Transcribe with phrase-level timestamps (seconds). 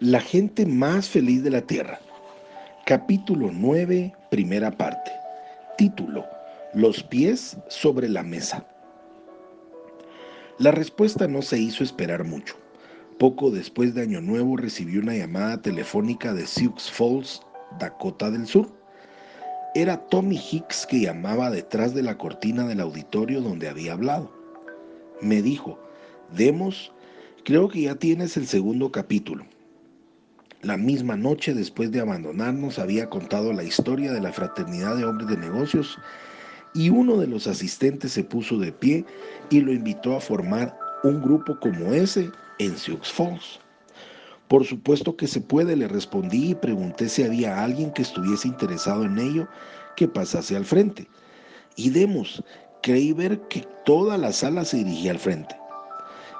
[0.00, 1.98] La gente más feliz de la Tierra.
[2.84, 5.10] Capítulo 9, primera parte.
[5.78, 6.26] Título.
[6.74, 8.66] Los pies sobre la mesa.
[10.58, 12.56] La respuesta no se hizo esperar mucho.
[13.18, 17.40] Poco después de Año Nuevo recibí una llamada telefónica de Sioux Falls,
[17.78, 18.68] Dakota del Sur.
[19.74, 24.30] Era Tommy Hicks que llamaba detrás de la cortina del auditorio donde había hablado.
[25.22, 25.78] Me dijo,
[26.36, 26.92] Demos,
[27.46, 29.46] creo que ya tienes el segundo capítulo.
[30.62, 35.28] La misma noche después de abandonarnos había contado la historia de la fraternidad de hombres
[35.28, 35.98] de negocios
[36.74, 39.04] y uno de los asistentes se puso de pie
[39.50, 43.60] y lo invitó a formar un grupo como ese en Sioux Falls.
[44.48, 49.04] Por supuesto que se puede, le respondí y pregunté si había alguien que estuviese interesado
[49.04, 49.48] en ello
[49.94, 51.06] que pasase al frente.
[51.76, 52.42] Y demos,
[52.82, 55.54] creí ver que toda la sala se dirigía al frente.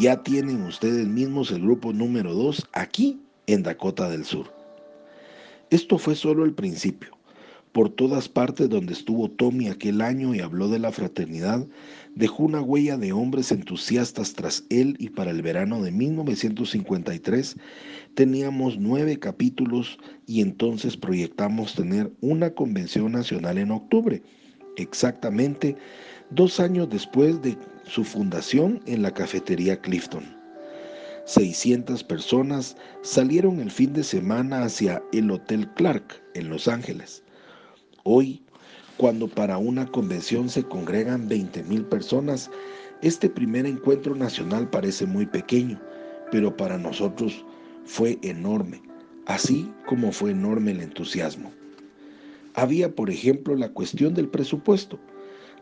[0.00, 4.46] Ya tienen ustedes mismos el grupo número 2 aquí en Dakota del Sur.
[5.70, 7.18] Esto fue solo el principio.
[7.72, 11.66] Por todas partes donde estuvo Tommy aquel año y habló de la fraternidad,
[12.14, 17.56] dejó una huella de hombres entusiastas tras él y para el verano de 1953
[18.14, 24.22] teníamos nueve capítulos y entonces proyectamos tener una convención nacional en octubre,
[24.76, 25.76] exactamente
[26.30, 30.37] dos años después de su fundación en la cafetería Clifton.
[31.28, 37.22] 600 personas salieron el fin de semana hacia el Hotel Clark en Los Ángeles.
[38.04, 38.40] Hoy,
[38.96, 42.50] cuando para una convención se congregan 20.000 personas,
[43.02, 45.78] este primer encuentro nacional parece muy pequeño,
[46.32, 47.44] pero para nosotros
[47.84, 48.80] fue enorme,
[49.26, 51.52] así como fue enorme el entusiasmo.
[52.54, 54.98] Había, por ejemplo, la cuestión del presupuesto.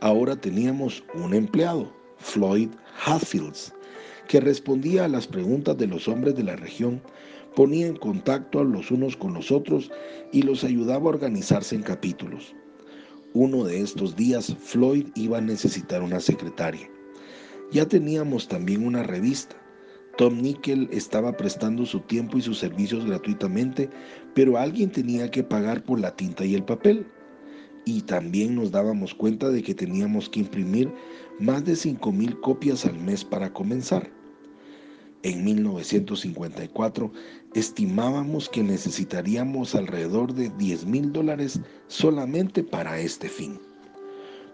[0.00, 2.70] Ahora teníamos un empleado, Floyd
[3.06, 3.72] Hatfields,
[4.28, 7.00] que respondía a las preguntas de los hombres de la región,
[7.54, 9.90] ponía en contacto a los unos con los otros
[10.32, 12.54] y los ayudaba a organizarse en capítulos.
[13.34, 16.88] Uno de estos días Floyd iba a necesitar una secretaria.
[17.70, 19.56] Ya teníamos también una revista.
[20.18, 23.88] Tom Nickel estaba prestando su tiempo y sus servicios gratuitamente,
[24.34, 27.06] pero alguien tenía que pagar por la tinta y el papel.
[27.84, 30.92] Y también nos dábamos cuenta de que teníamos que imprimir
[31.40, 34.10] más de 5.000 copias al mes para comenzar.
[35.24, 37.12] En 1954
[37.54, 43.60] estimábamos que necesitaríamos alrededor de 10 mil dólares solamente para este fin.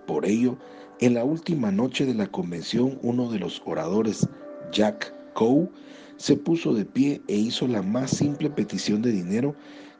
[0.07, 0.59] Por ello,
[1.01, 4.29] en la última noche de la convención, uno de los oradores,
[4.71, 5.71] Jack Coe,
[6.19, 9.55] se puso de pie e hizo la más simple petición de dinero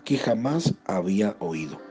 [0.05, 1.88] que jamás había oído.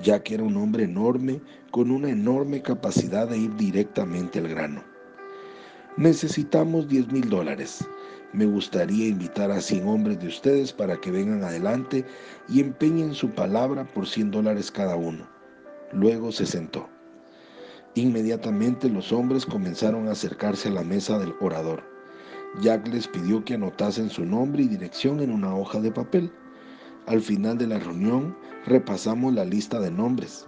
[0.00, 4.82] Jack era un hombre enorme con una enorme capacidad de ir directamente al grano.
[5.96, 7.86] Necesitamos 10 mil dólares.
[8.32, 12.06] Me gustaría invitar a 100 hombres de ustedes para que vengan adelante
[12.48, 15.28] y empeñen su palabra por 100 dólares cada uno.
[15.92, 16.88] Luego se sentó.
[17.94, 21.82] Inmediatamente los hombres comenzaron a acercarse a la mesa del orador.
[22.62, 26.32] Jack les pidió que anotasen su nombre y dirección en una hoja de papel.
[27.06, 30.46] Al final de la reunión repasamos la lista de nombres.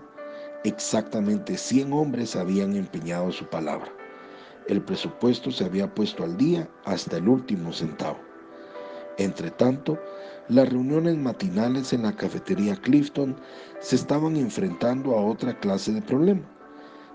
[0.63, 3.93] Exactamente 100 hombres habían empeñado su palabra.
[4.69, 8.19] El presupuesto se había puesto al día hasta el último centavo.
[9.19, 9.99] Entre tanto,
[10.49, 13.37] las reuniones matinales en la cafetería Clifton
[13.81, 16.49] se estaban enfrentando a otra clase de problema.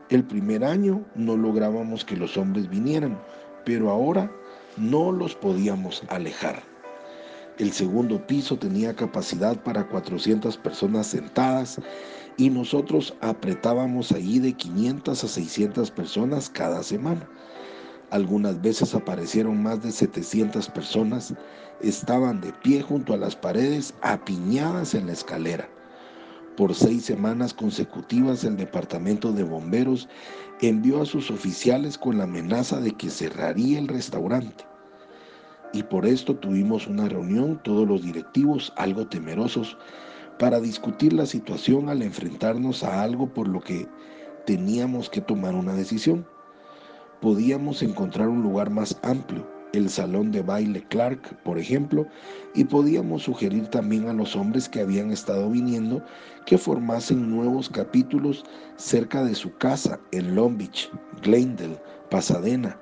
[0.09, 3.17] El primer año no lográbamos que los hombres vinieran,
[3.63, 4.29] pero ahora
[4.75, 6.68] no los podíamos alejar.
[7.59, 11.77] El segundo piso tenía capacidad para 400 personas sentadas
[12.37, 17.27] y nosotros apretábamos allí de 500 a 600 personas cada semana.
[18.11, 21.33] Algunas veces aparecieron más de 700 personas,
[21.81, 25.67] estaban de pie junto a las paredes, apiñadas en la escalera.
[26.55, 30.07] Por seis semanas consecutivas el Departamento de Bomberos
[30.61, 34.68] envió a sus oficiales con la amenaza de que cerraría el restaurante.
[35.71, 39.77] Y por esto tuvimos una reunión, todos los directivos algo temerosos,
[40.39, 43.87] para discutir la situación al enfrentarnos a algo por lo que
[44.45, 46.25] teníamos que tomar una decisión.
[47.21, 52.07] Podíamos encontrar un lugar más amplio, el salón de baile Clark, por ejemplo,
[52.55, 56.03] y podíamos sugerir también a los hombres que habían estado viniendo
[56.45, 58.43] que formasen nuevos capítulos
[58.77, 60.89] cerca de su casa en Long Beach,
[61.21, 61.79] Glendale,
[62.09, 62.79] Pasadena.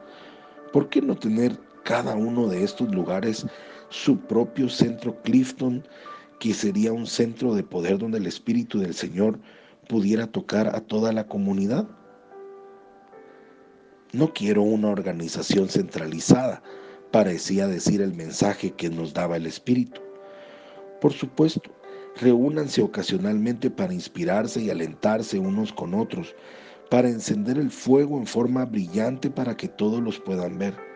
[0.72, 3.46] ¿Por qué no tener cada uno de estos lugares
[3.88, 5.88] su propio centro Clifton
[6.38, 9.40] que sería un centro de poder donde el Espíritu del Señor
[9.88, 11.88] pudiera tocar a toda la comunidad.
[14.12, 16.62] No quiero una organización centralizada,
[17.12, 20.02] parecía decir el mensaje que nos daba el Espíritu.
[21.00, 21.72] Por supuesto,
[22.18, 26.36] reúnanse ocasionalmente para inspirarse y alentarse unos con otros,
[26.92, 30.87] para encender el fuego en forma brillante para que todos los puedan ver.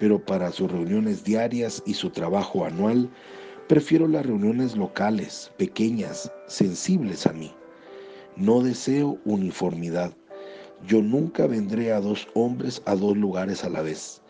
[0.00, 3.10] Pero para sus reuniones diarias y su trabajo anual,
[3.68, 7.52] prefiero las reuniones locales, pequeñas, sensibles a mí.
[8.34, 10.12] No deseo uniformidad.
[10.86, 14.22] Yo nunca vendré a dos hombres a dos lugares a la vez.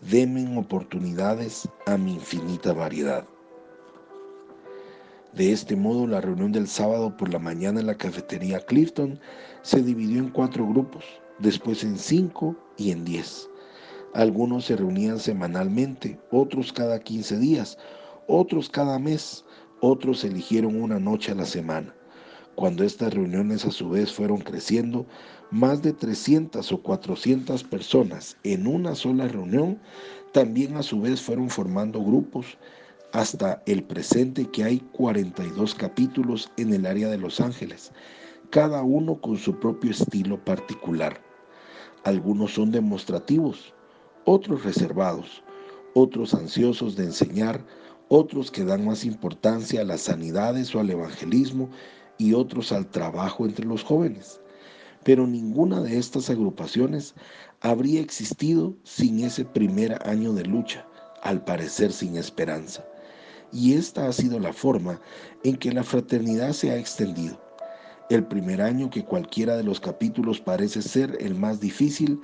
[0.00, 3.26] Demen oportunidades a mi infinita variedad.
[5.32, 9.18] De este modo, la reunión del sábado por la mañana en la cafetería Clifton
[9.62, 11.04] se dividió en cuatro grupos,
[11.40, 13.50] después en cinco y en diez.
[14.14, 17.78] Algunos se reunían semanalmente, otros cada 15 días,
[18.26, 19.44] otros cada mes,
[19.80, 21.94] otros eligieron una noche a la semana.
[22.54, 25.06] Cuando estas reuniones a su vez fueron creciendo,
[25.50, 29.78] más de 300 o 400 personas en una sola reunión,
[30.32, 32.58] también a su vez fueron formando grupos
[33.12, 37.92] hasta el presente que hay 42 capítulos en el área de Los Ángeles,
[38.50, 41.20] cada uno con su propio estilo particular.
[42.04, 43.74] Algunos son demostrativos,
[44.26, 45.42] otros reservados,
[45.94, 47.64] otros ansiosos de enseñar,
[48.08, 51.70] otros que dan más importancia a las sanidades o al evangelismo
[52.18, 54.40] y otros al trabajo entre los jóvenes.
[55.04, 57.14] Pero ninguna de estas agrupaciones
[57.62, 60.86] habría existido sin ese primer año de lucha,
[61.22, 62.84] al parecer sin esperanza
[63.52, 65.00] y esta ha sido la forma
[65.44, 67.40] en que la fraternidad se ha extendido.
[68.10, 72.20] El primer año que cualquiera de los capítulos parece ser el más difícil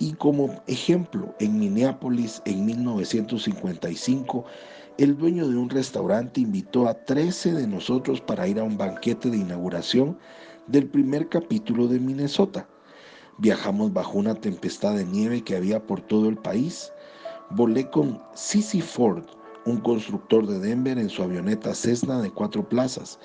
[0.00, 4.46] y como ejemplo, en Minneapolis en 1955,
[4.96, 9.28] el dueño de un restaurante invitó a 13 de nosotros para ir a un banquete
[9.28, 10.18] de inauguración
[10.68, 12.66] del primer capítulo de Minnesota.
[13.36, 16.90] Viajamos bajo una tempestad de nieve que había por todo el país.
[17.50, 19.24] Volé con Sissy Ford,
[19.66, 23.18] un constructor de Denver en su avioneta Cessna de cuatro plazas,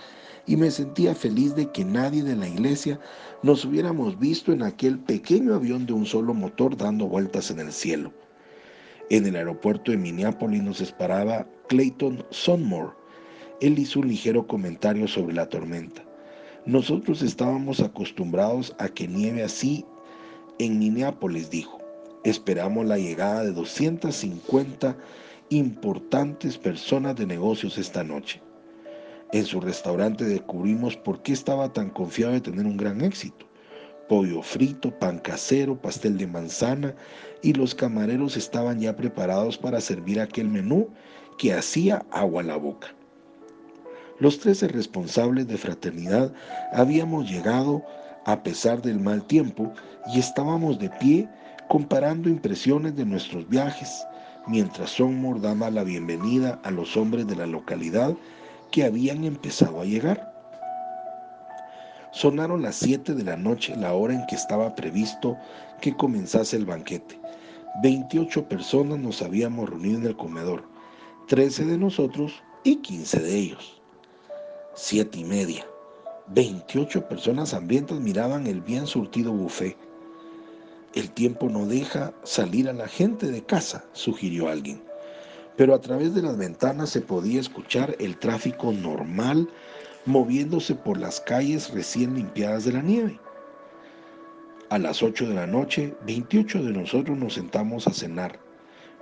[0.47, 2.99] y me sentía feliz de que nadie de la iglesia
[3.43, 7.71] nos hubiéramos visto en aquel pequeño avión de un solo motor dando vueltas en el
[7.71, 8.13] cielo.
[9.09, 12.93] En el aeropuerto de Minneapolis nos esperaba Clayton Sonmore.
[13.61, 16.03] Él hizo un ligero comentario sobre la tormenta.
[16.65, 19.85] Nosotros estábamos acostumbrados a que nieve así
[20.57, 21.79] en Minneapolis, dijo.
[22.23, 24.97] Esperamos la llegada de 250
[25.49, 28.41] importantes personas de negocios esta noche.
[29.31, 33.45] En su restaurante descubrimos por qué estaba tan confiado de tener un gran éxito.
[34.07, 36.93] Pollo frito, pan casero, pastel de manzana
[37.41, 40.89] y los camareros estaban ya preparados para servir aquel menú
[41.39, 42.93] que hacía agua a la boca.
[44.19, 46.31] Los trece responsables de fraternidad
[46.71, 47.83] habíamos llegado
[48.25, 49.73] a pesar del mal tiempo
[50.13, 51.27] y estábamos de pie
[51.67, 54.05] comparando impresiones de nuestros viajes,
[54.47, 58.15] mientras Sonmor daba la bienvenida a los hombres de la localidad
[58.75, 60.33] que habían empezado a llegar.
[62.11, 65.37] Sonaron las siete de la noche, la hora en que estaba previsto
[65.79, 67.17] que comenzase el banquete.
[67.81, 70.65] Veintiocho personas nos habíamos reunido en el comedor,
[71.25, 72.33] trece de nosotros
[72.65, 73.81] y quince de ellos.
[74.73, 75.65] Siete y media.
[76.27, 79.77] Veintiocho personas hambrientas miraban el bien surtido buffet.
[80.95, 84.83] El tiempo no deja salir a la gente de casa, sugirió alguien.
[85.57, 89.49] Pero a través de las ventanas se podía escuchar el tráfico normal
[90.05, 93.19] moviéndose por las calles recién limpiadas de la nieve.
[94.69, 98.39] A las 8 de la noche, 28 de nosotros nos sentamos a cenar,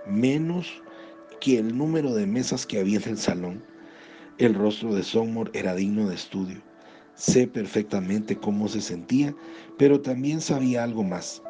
[0.06, 0.82] menos
[1.39, 3.63] que el número de mesas que había en el salón.
[4.38, 6.62] El rostro de Somor era digno de estudio.
[7.16, 9.36] Sé perfectamente cómo se sentía,
[9.77, 11.42] pero también sabía algo más.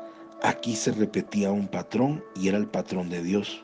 [0.41, 3.63] Aquí se repetía un patrón y era el patrón de Dios.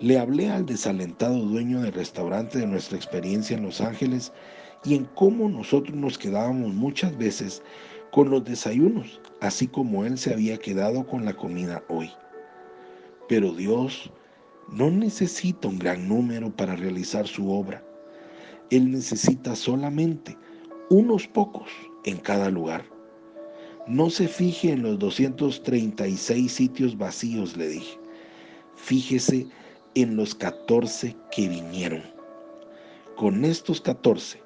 [0.00, 4.32] Le hablé al desalentado dueño del restaurante de nuestra experiencia en Los Ángeles
[4.84, 7.62] y en cómo nosotros nos quedábamos muchas veces
[8.10, 12.10] con los desayunos, así como él se había quedado con la comida hoy.
[13.28, 14.10] Pero Dios
[14.72, 17.82] no necesita un gran número para realizar su obra.
[18.70, 20.36] Él necesita solamente
[20.90, 21.70] unos pocos
[22.04, 22.84] en cada lugar.
[23.86, 27.98] No se fije en los 236 sitios vacíos, le dije.
[28.76, 29.46] Fíjese
[29.94, 32.02] en los 14 que vinieron.
[33.16, 34.42] Con estos 14,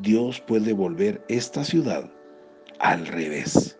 [0.00, 2.10] Dios puede volver esta ciudad
[2.78, 3.78] al revés.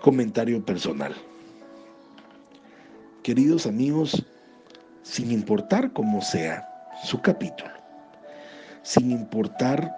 [0.00, 1.14] Comentario personal.
[3.22, 4.24] Queridos amigos,
[5.02, 6.66] sin importar cómo sea
[7.04, 7.70] su capítulo,
[8.82, 9.92] sin importar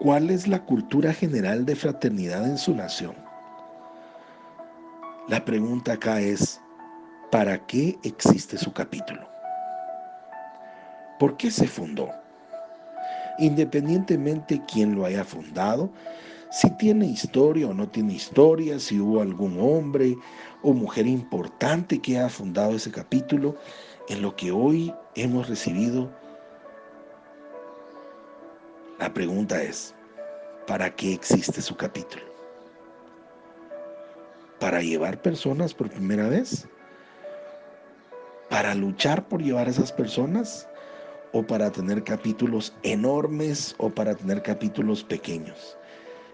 [0.00, 3.14] ¿Cuál es la cultura general de fraternidad en su nación?
[5.28, 6.58] La pregunta acá es,
[7.30, 9.28] ¿para qué existe su capítulo?
[11.20, 12.10] ¿Por qué se fundó?
[13.38, 15.90] Independientemente quién lo haya fundado,
[16.50, 20.16] si tiene historia o no tiene historia, si hubo algún hombre
[20.62, 23.54] o mujer importante que haya fundado ese capítulo,
[24.08, 26.10] en lo que hoy hemos recibido,
[28.98, 29.94] la pregunta es,
[30.66, 32.24] ¿para qué existe su capítulo?
[34.58, 36.66] ¿Para llevar personas por primera vez?
[38.60, 40.68] ¿Para luchar por llevar a esas personas?
[41.32, 45.78] ¿O para tener capítulos enormes o para tener capítulos pequeños?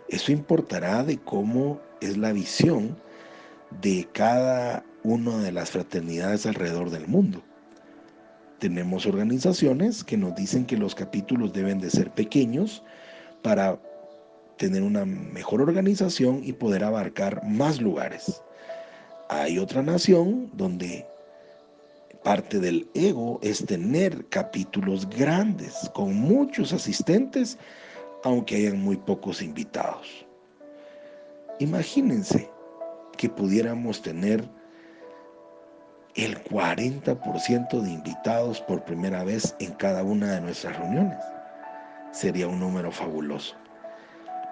[0.08, 2.96] Eso importará de cómo es la visión
[3.80, 7.44] de cada una de las fraternidades alrededor del mundo.
[8.58, 12.82] Tenemos organizaciones que nos dicen que los capítulos deben de ser pequeños
[13.42, 13.80] para
[14.56, 18.42] tener una mejor organización y poder abarcar más lugares.
[19.28, 21.06] Hay otra nación donde
[22.26, 27.56] parte del ego es tener capítulos grandes con muchos asistentes
[28.24, 30.26] aunque hayan muy pocos invitados.
[31.60, 32.50] Imagínense
[33.16, 34.42] que pudiéramos tener
[36.16, 41.22] el 40% de invitados por primera vez en cada una de nuestras reuniones.
[42.10, 43.54] Sería un número fabuloso.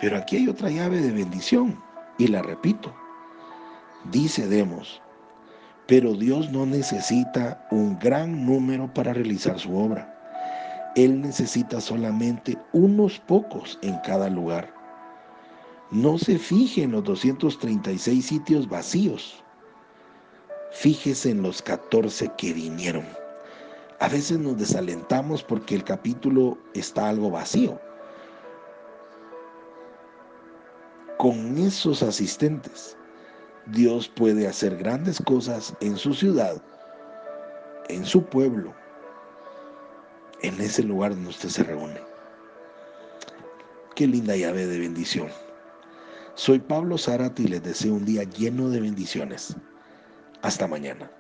[0.01, 1.83] Pero aquí hay otra llave de bendición
[2.19, 2.95] y la repito.
[4.13, 5.03] Dice Demos,
[5.87, 10.11] pero Dios no necesita un gran número para realizar su obra.
[10.97, 14.73] Él necesita solamente unos pocos en cada lugar.
[15.91, 19.43] No se fije en los 236 sitios vacíos.
[20.73, 23.05] Fíjese en los 14 que vinieron.
[24.01, 27.79] A veces nos desalentamos porque el capítulo está algo vacío.
[31.19, 32.97] Con esos asistentes,
[33.67, 36.61] Dios puede hacer grandes cosas en su ciudad,
[37.89, 38.75] en su pueblo,
[40.43, 42.01] en ese lugar donde usted se reúne.
[43.95, 45.29] Qué linda llave de bendición.
[46.35, 49.57] Soy Pablo Zárate y les deseo un día lleno de bendiciones.
[50.43, 51.11] Hasta mañana.